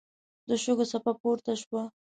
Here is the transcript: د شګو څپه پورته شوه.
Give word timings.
د 0.47 0.49
شګو 0.63 0.85
څپه 0.91 1.11
پورته 1.21 1.53
شوه. 1.61 1.83